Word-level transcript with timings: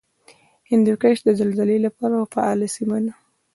هندوکش 0.69 1.17
د 1.23 1.29
زلزلې 1.39 1.77
له 1.85 1.89
پلوه 1.97 2.25
فعاله 2.33 2.67
سیمه 2.75 2.97
ده 3.05 3.13